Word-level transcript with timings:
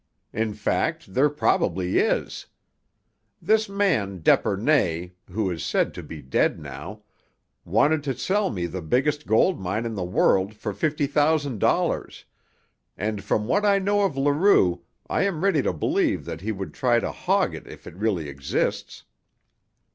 "In 0.33 0.55
fact, 0.55 1.13
there 1.13 1.29
probably 1.29 1.99
is. 1.99 2.47
This 3.39 3.69
man, 3.69 4.17
d'Epernay, 4.23 5.11
who 5.29 5.51
is 5.51 5.63
said 5.63 5.93
to 5.93 6.01
be 6.01 6.23
dead 6.23 6.59
now, 6.59 7.03
wanted 7.65 8.01
to 8.05 8.17
sell 8.17 8.49
me 8.49 8.65
the 8.65 8.81
biggest 8.81 9.27
gold 9.27 9.59
mine 9.59 9.85
in 9.85 9.93
the 9.93 10.03
world 10.03 10.55
for 10.55 10.73
fifty 10.73 11.05
thousand 11.05 11.59
dollars, 11.59 12.25
and 12.97 13.23
from 13.23 13.45
what 13.45 13.63
I 13.63 13.77
know 13.77 14.01
of 14.01 14.17
Leroux 14.17 14.81
I 15.07 15.21
am 15.21 15.43
ready 15.43 15.61
to 15.61 15.71
believe 15.71 16.25
that 16.25 16.41
he 16.41 16.51
would 16.51 16.73
try 16.73 16.99
to 16.99 17.11
hog 17.11 17.53
it 17.53 17.67
if 17.67 17.85
it 17.85 17.93
really 17.95 18.27
exists. 18.27 19.03